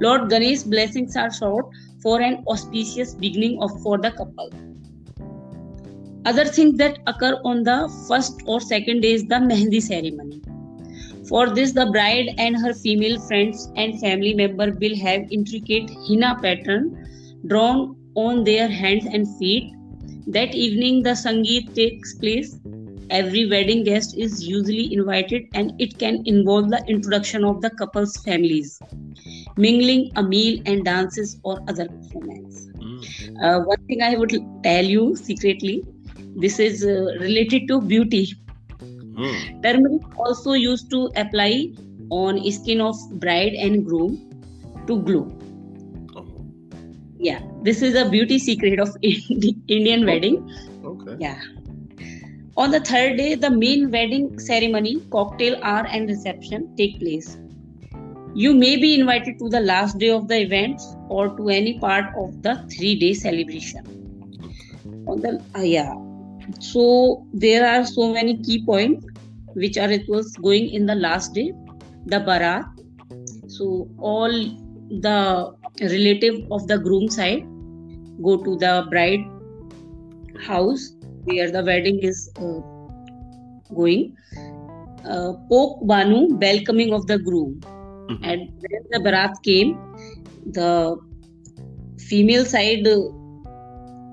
[0.00, 1.70] Lord Ganesh's blessings are sought
[2.02, 4.50] for an auspicious beginning of for the couple.
[6.26, 10.42] Other things that occur on the first or second day is the Mehndi ceremony.
[11.28, 16.38] For this, the bride and her female friends and family member will have intricate henna
[16.42, 17.08] pattern
[17.46, 19.72] drawn on their hands and feet.
[20.26, 22.58] That evening, the Sangeet takes place.
[23.10, 28.16] Every wedding guest is usually invited and it can involve the introduction of the couple's
[28.18, 28.80] families
[29.56, 33.00] mingling a meal and dances or other performance mm.
[33.42, 35.84] uh, one thing i would tell you secretly
[36.36, 38.34] this is uh, related to beauty
[38.80, 39.62] mm.
[39.62, 41.72] turmeric also used to apply
[42.10, 44.16] on skin of bride and groom
[44.86, 45.24] to glow
[46.16, 46.26] oh.
[47.18, 50.42] yeah this is a beauty secret of indian wedding
[50.84, 51.40] okay yeah
[52.56, 57.38] on the third day, the main wedding ceremony, cocktail hour, and reception take place.
[58.34, 62.06] You may be invited to the last day of the events or to any part
[62.16, 63.84] of the three day celebration.
[65.06, 65.94] On the uh, yeah,
[66.60, 69.06] so there are so many key points
[69.54, 71.52] which are it was going in the last day.
[72.06, 72.64] The barat,
[73.48, 74.30] so all
[74.88, 77.46] the relative of the groom side
[78.22, 79.24] go to the bride
[80.46, 80.95] house
[81.26, 82.60] where the wedding is uh,
[83.74, 84.16] going.
[85.04, 87.60] Uh, Poke Banu, welcoming of the groom.
[87.60, 88.24] Mm-hmm.
[88.24, 89.78] And when the Barat came,
[90.46, 90.96] the
[91.98, 93.00] female side uh,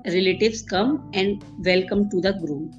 [0.06, 2.72] relatives come and welcome to the groom.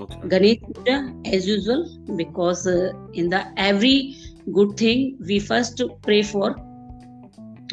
[0.00, 0.28] Okay.
[0.28, 4.16] Ganesh Puja, as usual, because uh, in the every
[4.52, 6.56] good thing we first pray for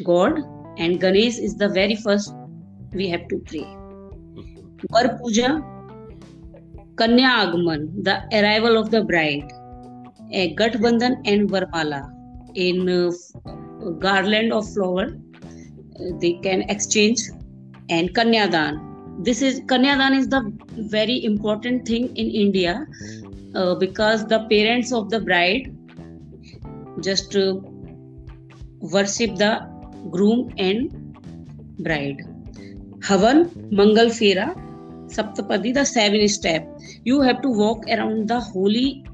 [0.04, 0.38] God,
[0.78, 2.32] and Ganesh is the very first
[2.92, 3.64] we have to pray.
[3.64, 4.86] Mm-hmm.
[4.90, 5.62] Var Puja,
[7.02, 9.52] Kanya Agman, the arrival of the bride,
[10.30, 12.02] a Gatbandhan and Varmala
[12.54, 13.10] in uh,
[13.98, 17.18] garland of flower uh, they can exchange
[17.90, 18.78] and Kanyadan.
[19.24, 20.42] This is Kanyadan is the
[20.96, 22.86] very important thing in India
[23.56, 25.74] uh, because the parents of the bride
[27.00, 27.54] just uh,
[28.78, 29.54] worship the
[30.10, 31.16] groom and
[31.80, 32.22] bride.
[33.00, 34.54] Havan, Mangal Fera,
[35.08, 36.71] Saptapadi, the seven step.
[37.04, 39.04] You have to walk around the holy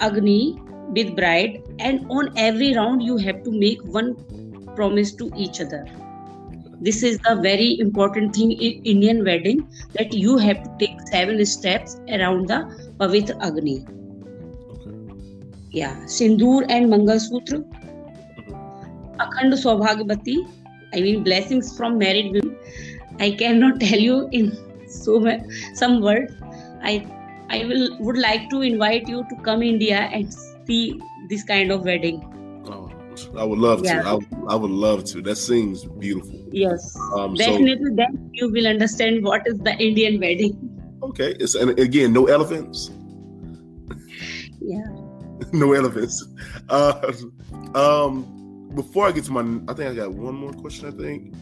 [0.00, 4.16] Agni with bride, and on every round, you have to make one
[4.74, 5.86] promise to each other.
[6.80, 11.44] This is the very important thing in Indian wedding that you have to take seven
[11.46, 12.58] steps around the
[12.98, 13.86] Pavitra Agni.
[15.70, 17.60] Yeah, Sindoor and Mangal Sutra.
[19.20, 20.48] Akhand Saubhagyavati,
[20.92, 22.56] I mean blessings from married women.
[23.20, 24.50] I cannot tell you in
[24.88, 25.24] so
[25.74, 26.34] some words
[26.82, 27.06] i
[27.50, 30.32] i will would like to invite you to come india and
[30.66, 32.20] see this kind of wedding.
[32.66, 32.90] Oh,
[33.36, 34.02] i would love yeah.
[34.02, 35.22] to I, I, would love to.
[35.22, 36.38] That seems beautiful.
[36.50, 36.96] Yes.
[37.16, 40.54] Um, definitely so, then you will understand what is the indian wedding.
[41.02, 41.34] Okay.
[41.38, 42.90] It's and again no elephants?
[44.60, 44.84] Yeah.
[45.52, 46.24] No elephants.
[46.68, 47.12] Uh,
[47.74, 49.40] um before i get to my
[49.70, 51.34] i think i got one more question i think.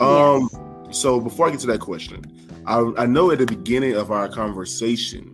[0.00, 0.98] Um yes.
[0.98, 2.22] so before i get to that question
[2.66, 5.32] I, I know at the beginning of our conversation,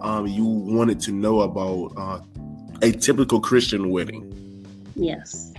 [0.00, 2.20] um, you wanted to know about uh,
[2.82, 4.24] a typical Christian wedding.
[4.94, 5.52] Yes.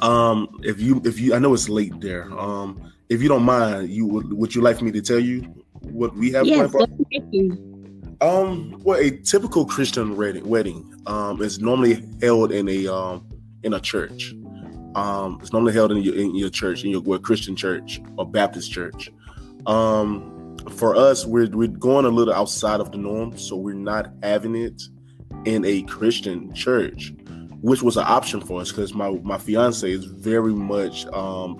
[0.00, 2.30] Um, if you if you I know it's late there.
[2.38, 5.42] Um, if you don't mind, you would would you like me to tell you
[5.80, 6.46] what we have?
[6.46, 6.74] Yes.
[8.20, 13.26] Um, well, a typical Christian wedding wedding um is normally held in a um
[13.62, 14.34] in a church.
[14.94, 18.26] Um, it's normally held in your in your church, in your well, Christian church or
[18.26, 19.10] Baptist church.
[19.66, 20.31] Um,
[20.70, 24.54] for us, we're we're going a little outside of the norm, so we're not having
[24.54, 24.82] it
[25.44, 27.12] in a Christian church,
[27.60, 31.56] which was an option for us because my my fiance is very much um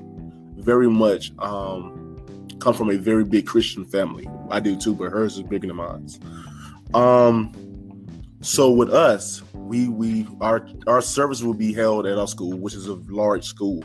[0.57, 2.17] very much um
[2.61, 4.29] come from a very big Christian family.
[4.51, 6.09] I do too, but hers is bigger than mine.
[6.95, 7.53] Um
[8.43, 12.75] so with us, we we our our service will be held at our school, which
[12.75, 13.85] is a large school.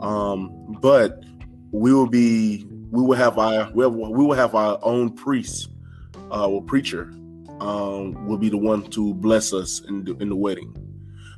[0.00, 1.24] Um, but
[1.72, 5.68] we will be we will have our we, will have our own priest
[6.30, 7.12] uh, or preacher
[7.60, 10.74] um, will be the one to bless us in the, in the wedding.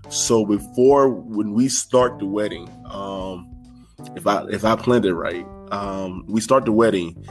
[0.08, 3.50] So before when we start the wedding, um,
[4.16, 7.24] if I if I planned it right, um, we start the wedding.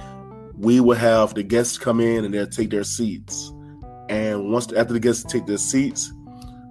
[0.56, 3.52] We will have the guests come in and they'll take their seats.
[4.10, 6.14] And once after the guests take their seats,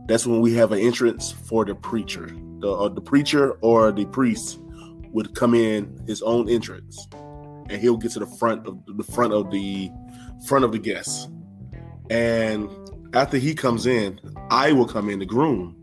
[0.07, 2.31] that's when we have an entrance for the preacher.
[2.61, 4.61] The, uh, the preacher or the priest
[5.13, 7.09] would come in his own entrance
[7.71, 9.91] and he'll get to the front of the front of the
[10.47, 11.29] front of the guests.
[12.11, 12.69] And
[13.15, 15.77] after he comes in, I will come in, the groom.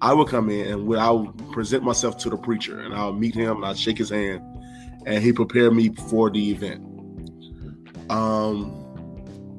[0.00, 3.56] I will come in and I'll present myself to the preacher and I'll meet him
[3.56, 4.40] and I'll shake his hand
[5.06, 6.84] and he prepared me for the event.
[8.10, 8.78] Um,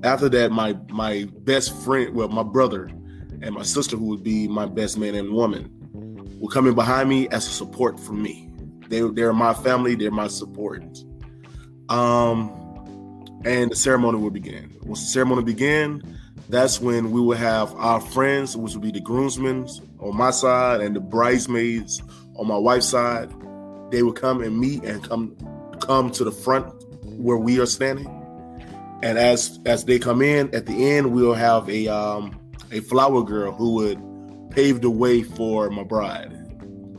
[0.04, 2.90] after that, my my best friend, well, my brother
[3.42, 5.70] and my sister, who would be my best man and woman,
[6.40, 8.50] will come in behind me as a support for me.
[8.90, 10.84] They they're my family, they're my support.
[11.90, 12.52] Um,
[13.46, 14.76] and the ceremony will begin.
[14.84, 16.02] Once the ceremony begin,
[16.50, 19.68] that's when we will have our friends, which will be the groomsmen
[20.00, 22.02] on my side and the bridesmaids
[22.36, 23.32] on my wife's side.
[23.92, 25.36] They will come and meet and come
[25.82, 26.74] come to the front
[27.06, 28.08] where we are standing.
[29.02, 32.40] And as as they come in, at the end, we'll have a um,
[32.72, 36.40] a flower girl who would pave the way for my bride.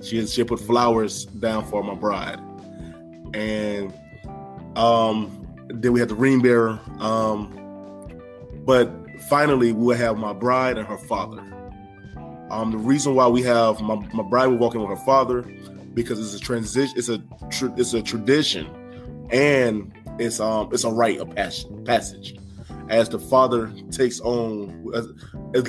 [0.03, 2.39] She she put flowers down for my bride,
[3.33, 3.93] and
[4.77, 6.81] um, then we had the ring bearer.
[6.99, 7.53] Um,
[8.65, 8.91] but
[9.29, 11.41] finally, we will have my bride and her father.
[12.51, 15.43] Um, the reason why we have my, my bride will walk in with her father
[15.95, 16.95] because it's a transition.
[16.97, 17.19] It's a
[17.51, 18.69] tr- it's a tradition,
[19.31, 22.37] and it's um it's a rite of passage.
[22.91, 25.07] As the father takes on, as,
[25.55, 25.67] as,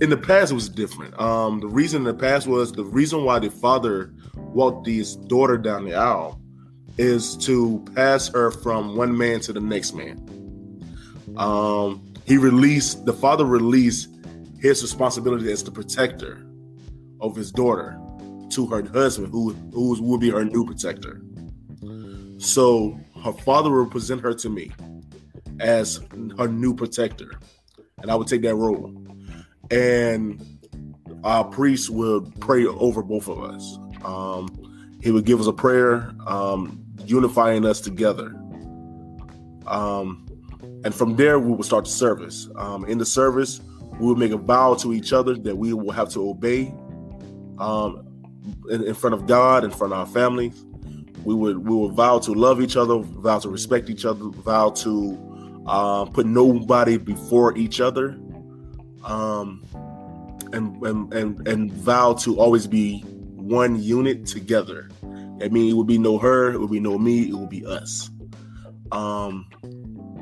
[0.00, 1.18] in the past it was different.
[1.20, 5.56] Um, the reason in the past was the reason why the father walked his daughter
[5.56, 6.40] down the aisle
[6.98, 10.24] is to pass her from one man to the next man.
[11.36, 14.08] Um, he released the father released
[14.60, 16.44] his responsibility as the protector
[17.20, 17.98] of his daughter
[18.50, 21.22] to her husband, who who will be her new protector.
[22.38, 24.72] So her father will present her to me
[25.60, 26.00] as
[26.38, 27.30] her new protector,
[28.02, 28.94] and I would take that role.
[29.70, 30.44] And
[31.24, 33.78] our priest would pray over both of us.
[34.04, 38.34] Um, he would give us a prayer, um, unifying us together.
[39.66, 40.26] Um,
[40.84, 42.48] and from there, we would start the service.
[42.56, 43.60] Um, in the service,
[43.98, 46.72] we would make a vow to each other that we will have to obey
[47.58, 48.06] um,
[48.70, 50.64] in, in, front of God, in front of our families.
[51.24, 54.70] We would we would vow to love each other, vow to respect each other, vow
[54.70, 58.16] to uh, put nobody before each other,
[59.04, 59.64] um,
[60.52, 63.00] and, and and and vow to always be
[63.34, 64.88] one unit together.
[65.42, 67.64] I mean, it would be no her, it would be no me, it would be
[67.64, 68.10] us.
[68.92, 69.46] Um,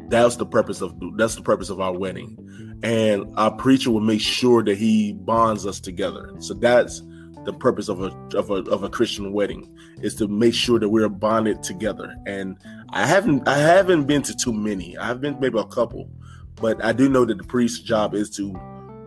[0.09, 4.20] that's the purpose of that's the purpose of our wedding, and our preacher will make
[4.20, 6.33] sure that he bonds us together.
[6.38, 7.02] So that's
[7.44, 10.88] the purpose of a of a of a Christian wedding is to make sure that
[10.88, 12.14] we're bonded together.
[12.26, 12.59] And
[12.90, 14.96] I haven't I haven't been to too many.
[14.98, 16.11] I've been maybe a couple,
[16.57, 18.55] but I do know that the priest's job is to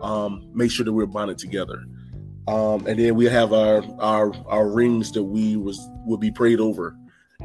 [0.02, 1.84] um, make sure that we're bonded together.
[2.50, 6.58] Um, and then we have our our our rings that we was will be prayed
[6.58, 6.96] over,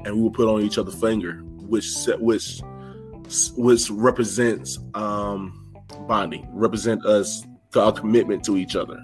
[0.03, 2.61] and we will put on each other's finger, which which
[3.55, 5.73] which represents um,
[6.07, 8.97] bonding, represent us our commitment to each other.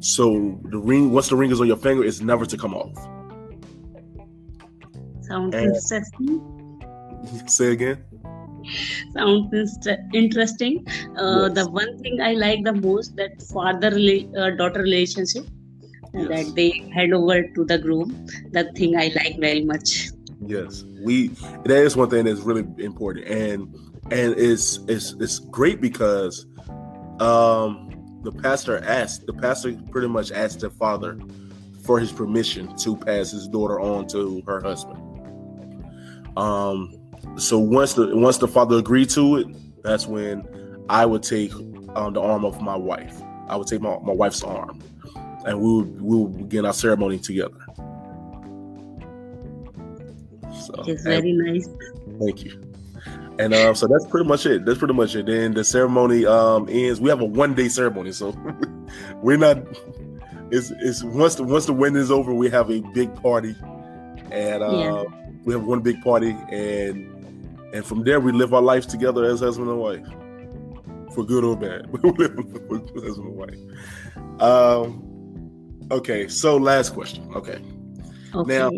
[0.00, 2.94] So the ring, once the ring is on your finger, it's never to come off.
[5.22, 6.80] Sounds and, interesting.
[7.46, 8.04] Say again.
[9.12, 10.86] Sounds interesting.
[11.16, 11.54] Uh, yes.
[11.54, 15.44] The one thing I like the most that father uh, daughter relationship
[16.14, 16.28] yes.
[16.28, 18.26] that they head over to the groom.
[18.52, 20.10] That thing I like very much.
[20.40, 21.28] Yes, we
[21.64, 23.74] that is one thing that's really important, and
[24.12, 26.46] and it's it's it's great because
[27.20, 27.90] um
[28.22, 31.18] the pastor asked the pastor pretty much asked the father
[31.84, 35.02] for his permission to pass his daughter on to her husband.
[36.36, 36.97] Um,
[37.38, 39.46] so once the once the father agreed to it,
[39.82, 40.46] that's when
[40.88, 41.52] I would take
[41.94, 43.22] um, the arm of my wife.
[43.48, 44.82] I would take my, my wife's arm,
[45.46, 47.58] and we would we would begin our ceremony together.
[50.52, 51.68] So, it's very nice.
[52.20, 52.62] Thank you.
[53.38, 54.64] And um, so that's pretty much it.
[54.64, 55.26] That's pretty much it.
[55.26, 57.00] Then the ceremony um, ends.
[57.00, 58.36] We have a one day ceremony, so
[59.22, 59.58] we're not.
[60.50, 63.54] It's it's once the once the wedding is over, we have a big party,
[64.30, 65.04] and uh, yeah.
[65.44, 67.17] we have one big party, and
[67.72, 70.06] and from there we live our lives together as husband and wife,
[71.14, 71.86] for good or bad.
[72.02, 74.42] we live as husband and wife.
[74.42, 77.30] Um, okay, so last question.
[77.34, 77.60] Okay.
[78.34, 78.58] okay.
[78.58, 78.70] Now,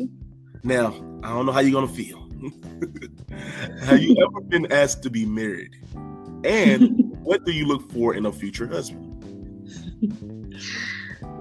[0.63, 0.89] now
[1.23, 2.19] I don't know how you're gonna feel.
[3.85, 5.77] Have you ever been asked to be married?
[6.45, 9.07] And what do you look for in a future husband?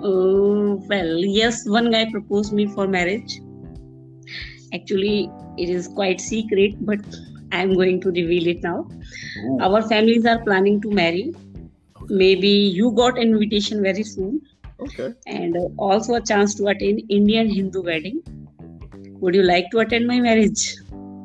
[0.01, 3.41] Oh, well, yes, one guy proposed me for marriage.
[4.73, 6.99] Actually, it is quite secret, but
[7.51, 8.87] I'm going to reveal it now.
[9.45, 9.59] Ooh.
[9.61, 11.33] Our families are planning to marry.
[12.07, 14.41] Maybe you got invitation very soon.
[14.79, 15.13] Okay.
[15.27, 18.21] And also a chance to attend Indian Hindu wedding.
[19.19, 20.75] Would you like to attend my marriage?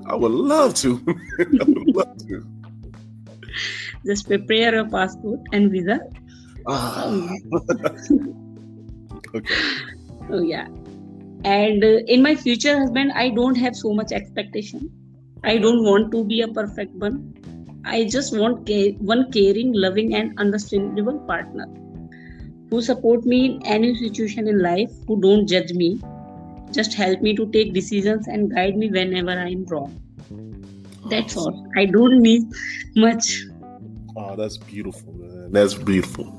[0.06, 1.00] I would love to.
[1.38, 2.46] I would love to.
[4.04, 6.00] Just prepare your passport and visa.
[6.66, 7.30] Ah.
[9.14, 9.40] okay.
[10.30, 10.66] Oh yeah.
[11.44, 14.90] And uh, in my future husband, I don't have so much expectation.
[15.44, 17.34] I don't want to be a perfect one.
[17.84, 18.68] I just want
[19.00, 21.66] one caring, loving, and understandable partner
[22.70, 26.00] who support me in any situation in life, who don't judge me,
[26.70, 30.00] just help me to take decisions and guide me whenever I'm wrong.
[31.10, 31.70] That's all.
[31.76, 32.42] I don't need
[32.96, 33.44] much.
[34.16, 35.52] Oh, that's beautiful, man.
[35.52, 36.32] That's beautiful.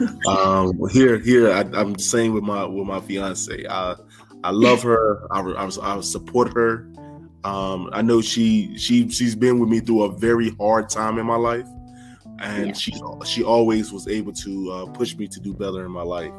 [0.28, 3.66] um, here, here, I, am saying with my with my fiance.
[3.68, 3.96] I
[4.44, 5.26] I love her.
[5.32, 6.88] I, I, I support her.
[7.44, 11.26] Um, I know she she she's been with me through a very hard time in
[11.26, 11.66] my life,
[12.40, 12.72] and yeah.
[12.72, 12.94] she
[13.26, 16.32] she always was able to uh, push me to do better in my life,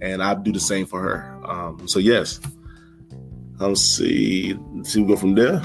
[0.00, 1.40] and I do the same for her.
[1.48, 2.40] Um, so yes,
[3.58, 4.58] let's see.
[4.74, 5.62] Let's see, we go from there.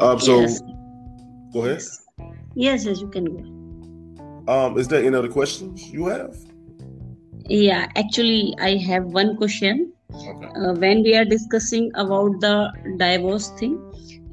[0.00, 0.60] Um, so yes.
[1.52, 1.82] go ahead.
[2.54, 4.52] Yes, yes, you can go.
[4.52, 6.36] Um, is there any other questions you have?
[7.48, 9.92] Yeah, actually, I have one question.
[10.28, 10.48] Okay.
[10.56, 13.78] Uh, when we are discussing about the divorce thing,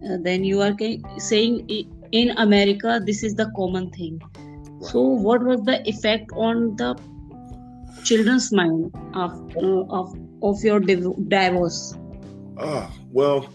[0.05, 0.75] uh, then you are
[1.17, 1.67] saying
[2.11, 4.19] in America this is the common thing.
[4.21, 4.91] Right.
[4.91, 6.95] So, what was the effect on the
[8.03, 11.95] children's mind of uh, of of your div- divorce?
[12.57, 13.47] Ah, well,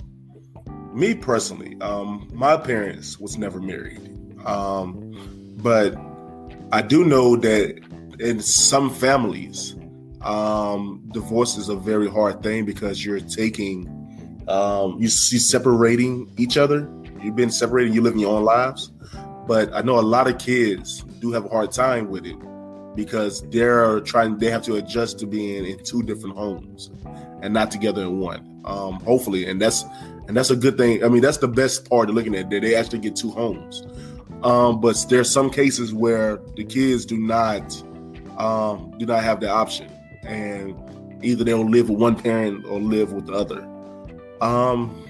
[0.93, 4.01] me personally, um, my parents was never married,
[4.45, 5.13] um,
[5.59, 5.97] but
[6.73, 7.81] I do know that
[8.21, 9.78] in some families,
[10.23, 13.87] um, divorce is a very hard thing because you're taking,
[14.49, 16.91] um, you see separating each other.
[17.23, 17.95] You've been separated.
[17.95, 18.93] You living your own lives,
[19.47, 22.37] but I know a lot of kids do have a hard time with it
[22.95, 24.39] because they're trying.
[24.39, 26.91] They have to adjust to being in two different homes
[27.43, 28.61] and not together in one.
[28.65, 29.85] Um, hopefully, and that's
[30.29, 31.03] and that's a good thing.
[31.03, 32.63] I mean, that's the best part of looking at it.
[32.63, 33.83] They actually get two homes.
[34.43, 37.83] Um, but there's some cases where the kids do not
[38.39, 39.91] um, do not have the option,
[40.23, 40.77] and
[41.23, 43.67] either they'll live with one parent or live with the other.
[44.41, 45.05] Um,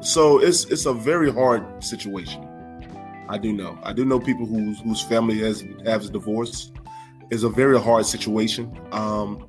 [0.00, 2.46] so it's it's a very hard situation.
[3.28, 3.78] I do know.
[3.82, 6.72] I do know people whose whose family has has divorced.
[7.30, 8.76] It's a very hard situation.
[8.92, 9.46] Um,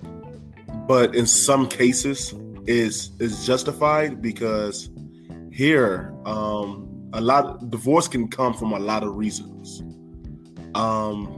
[0.87, 2.33] but in some cases,
[2.67, 4.89] is is justified because
[5.51, 9.81] here um a lot divorce can come from a lot of reasons
[10.75, 11.37] um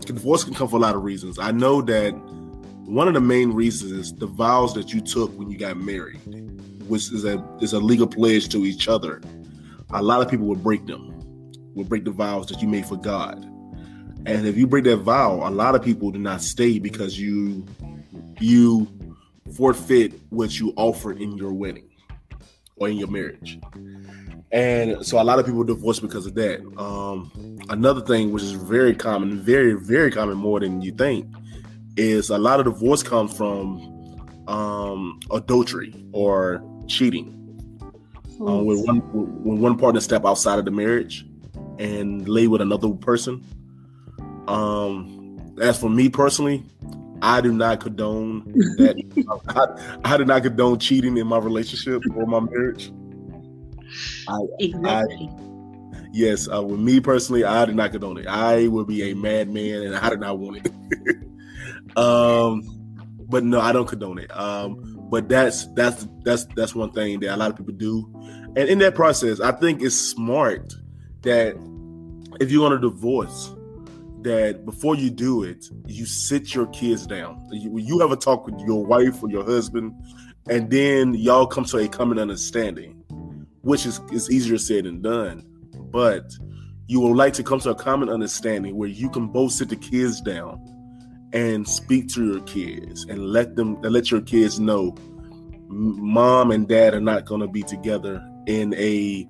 [0.00, 2.12] divorce can come for a lot of reasons i know that
[2.86, 6.20] one of the main reasons is the vows that you took when you got married
[6.88, 9.20] which is a is a legal pledge to each other
[9.94, 11.08] a lot of people will break them
[11.74, 13.44] will break the vows that you made for god
[14.26, 17.64] and if you break that vow a lot of people do not stay because you
[18.40, 18.88] you
[19.54, 21.88] forfeit what you offered in your wedding
[22.76, 23.58] or in your marriage.
[24.50, 26.60] And so a lot of people divorce because of that.
[26.76, 27.30] Um,
[27.68, 31.26] another thing, which is very common, very, very common more than you think,
[31.96, 33.92] is a lot of divorce comes from
[34.48, 37.38] um, adultery or cheating.
[38.40, 38.98] Um, when one
[39.44, 41.24] when one partner step outside of the marriage
[41.78, 43.44] and lay with another person.
[44.48, 46.64] Um, as for me personally,
[47.20, 48.96] I do not condone that.
[50.04, 52.92] I, I, do not condone cheating in my relationship or my marriage.
[54.28, 55.30] I, exactly.
[55.30, 58.26] I, yes, uh, with me personally, I do not condone it.
[58.26, 61.16] I would be a madman, and I do not want it.
[61.96, 62.62] um,
[63.28, 64.30] but no, I don't condone it.
[64.36, 68.10] Um, but that's that's that's that's one thing that a lot of people do,
[68.56, 70.72] and in that process, I think it's smart
[71.22, 71.56] that
[72.40, 73.54] if you're going to divorce
[74.22, 77.46] that before you do it, you sit your kids down.
[77.50, 79.92] You, you have a talk with your wife or your husband,
[80.48, 83.02] and then y'all come to a common understanding,
[83.62, 85.44] which is, is easier said than done.
[85.90, 86.32] But
[86.86, 89.76] you would like to come to a common understanding where you can both sit the
[89.76, 90.60] kids down
[91.32, 94.94] and speak to your kids and let them and let your kids know
[95.68, 99.28] mom and dad are not going to be together in a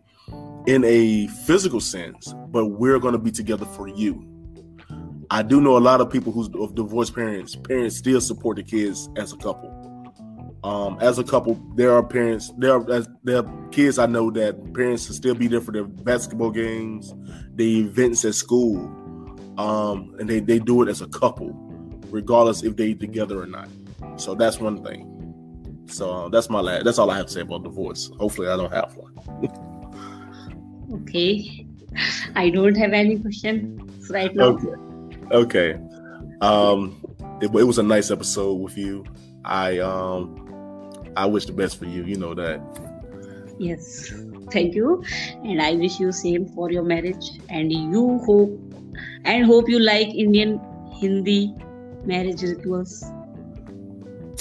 [0.66, 4.28] in a physical sense but we're going to be together for you
[5.32, 7.56] I do know a lot of people who's of divorced parents.
[7.56, 9.70] Parents still support the kids as a couple.
[10.62, 12.52] Um, as a couple, there are parents.
[12.58, 16.50] There are there are kids I know that parents still be there for their basketball
[16.50, 17.14] games,
[17.54, 18.76] the events at school,
[19.56, 21.48] um, and they they do it as a couple,
[22.12, 23.68] regardless if they eat together or not.
[24.16, 25.08] So that's one thing.
[25.86, 26.84] So uh, that's my last.
[26.84, 28.10] That's all I have to say about divorce.
[28.18, 29.12] Hopefully, I don't have one.
[31.02, 31.66] okay,
[32.36, 34.44] I don't have any question right now.
[34.44, 34.82] Okay
[35.32, 35.78] okay.
[36.40, 37.00] Um,
[37.40, 39.04] it, it, was a nice episode with you.
[39.44, 40.38] I um,
[41.16, 42.04] I wish the best for you.
[42.04, 42.60] You know that.
[43.58, 44.12] Yes,
[44.50, 45.02] thank you,
[45.44, 47.30] and I wish you same for your marriage.
[47.48, 48.50] And you hope
[49.24, 50.60] and hope you like Indian
[50.92, 51.54] Hindi
[52.04, 53.04] marriage rituals.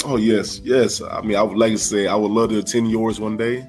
[0.03, 1.01] Oh yes, yes.
[1.01, 3.67] I mean, I would like to say I would love to attend yours one day.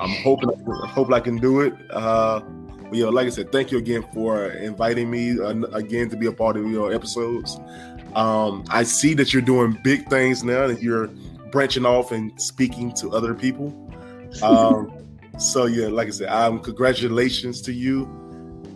[0.00, 0.50] I'm hoping,
[0.82, 1.74] I hope I can do it.
[1.90, 6.16] Uh, but yo, like I said, thank you again for inviting me uh, again to
[6.16, 7.58] be a part of your episodes.
[8.14, 11.06] Um, I see that you're doing big things now, that you're
[11.50, 13.72] branching off and speaking to other people.
[14.42, 14.98] Um,
[15.38, 18.04] So yeah, like I said, um, congratulations to you,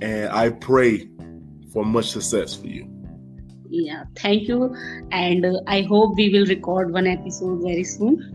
[0.03, 1.09] and I pray
[1.72, 2.97] for much success for you.
[3.71, 4.75] Yeah, thank you,
[5.11, 8.35] and uh, I hope we will record one episode very soon.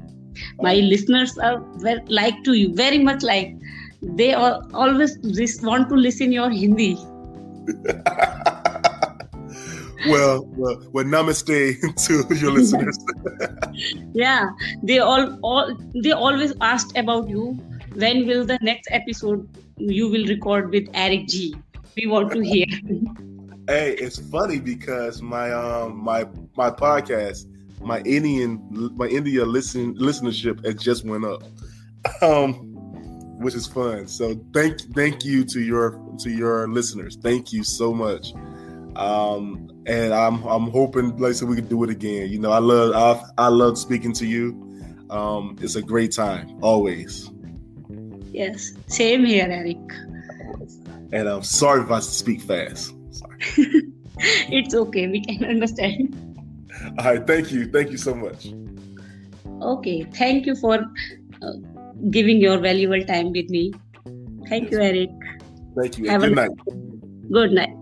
[0.62, 3.56] My listeners are very like to you, very much like
[4.02, 5.18] they all, always
[5.64, 6.96] want to listen your Hindi.
[10.08, 11.48] well, well, well, namaste
[12.06, 12.98] to your listeners.
[14.14, 14.50] yeah,
[14.84, 17.60] they all, all they always asked about you.
[17.96, 21.56] When will the next episode you will record with Eric G?
[21.96, 22.66] We want to hear.
[23.68, 27.46] Hey, it's funny because my um my my podcast,
[27.82, 28.62] my Indian
[28.96, 31.44] my India listen listenership has just went up.
[32.22, 32.74] Um
[33.44, 34.08] which is fun.
[34.08, 37.18] So thank thank you to your to your listeners.
[37.22, 38.34] Thank you so much.
[38.96, 42.30] Um, and I'm I'm hoping, like I said, we can do it again.
[42.30, 42.96] You know, I love
[43.38, 44.60] I, I love speaking to you.
[45.10, 47.30] Um, it's a great time always.
[48.32, 49.78] Yes, same here, Eric.
[51.12, 52.96] And I'm sorry if I speak fast.
[54.52, 55.08] It's okay.
[55.08, 56.16] We can understand.
[57.00, 57.26] All right.
[57.26, 57.66] Thank you.
[57.72, 58.54] Thank you so much.
[59.62, 60.04] Okay.
[60.14, 60.76] Thank you for
[61.42, 61.54] uh,
[62.10, 63.74] giving your valuable time with me.
[64.50, 65.10] Thank you, Eric.
[65.76, 66.10] Thank you.
[66.10, 66.52] Have good night.
[67.32, 67.76] Good night.